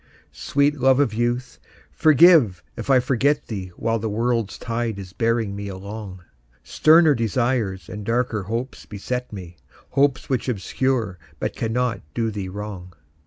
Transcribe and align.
Sweet 0.33 0.79
love 0.79 0.99
of 0.99 1.13
youth, 1.13 1.59
forgive 1.91 2.63
if 2.75 2.89
I 2.89 2.99
forget 2.99 3.45
thee 3.45 3.67
While 3.75 3.99
the 3.99 4.09
world's 4.09 4.57
tide 4.57 4.97
is 4.97 5.13
bearing 5.13 5.55
me 5.55 5.67
along; 5.67 6.23
Sterner 6.63 7.13
desires 7.13 7.87
and 7.87 8.03
darker 8.03 8.41
hopes 8.41 8.87
beset 8.87 9.31
me, 9.31 9.57
Hopes 9.91 10.27
which 10.27 10.49
obscure 10.49 11.19
but 11.39 11.55
cannot 11.55 12.01
do 12.15 12.31
thee 12.31 12.49
wrong. 12.49 12.93